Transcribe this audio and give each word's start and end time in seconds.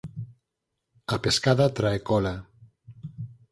A 1.15 1.17
pescada 1.27 1.69
trae 1.81 1.99
cola 2.09 2.35